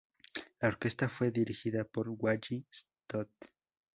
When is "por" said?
1.83-2.09